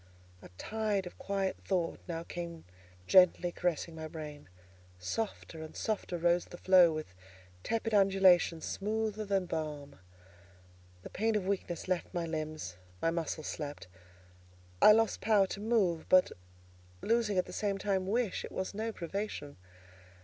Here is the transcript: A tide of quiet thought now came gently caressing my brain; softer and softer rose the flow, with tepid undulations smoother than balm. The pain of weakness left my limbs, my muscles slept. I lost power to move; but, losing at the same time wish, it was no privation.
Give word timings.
A 0.41 0.49
tide 0.57 1.05
of 1.05 1.19
quiet 1.19 1.57
thought 1.63 1.99
now 2.07 2.23
came 2.23 2.65
gently 3.05 3.51
caressing 3.51 3.93
my 3.93 4.07
brain; 4.07 4.49
softer 4.97 5.61
and 5.61 5.75
softer 5.75 6.17
rose 6.17 6.45
the 6.45 6.57
flow, 6.57 6.91
with 6.91 7.13
tepid 7.61 7.93
undulations 7.93 8.65
smoother 8.65 9.23
than 9.25 9.45
balm. 9.45 9.99
The 11.03 11.11
pain 11.11 11.35
of 11.35 11.45
weakness 11.45 11.87
left 11.87 12.15
my 12.15 12.25
limbs, 12.25 12.77
my 12.99 13.11
muscles 13.11 13.45
slept. 13.45 13.85
I 14.81 14.91
lost 14.91 15.21
power 15.21 15.45
to 15.45 15.59
move; 15.59 16.09
but, 16.09 16.31
losing 17.03 17.37
at 17.37 17.45
the 17.45 17.53
same 17.53 17.77
time 17.77 18.07
wish, 18.07 18.43
it 18.43 18.51
was 18.51 18.73
no 18.73 18.91
privation. 18.91 19.55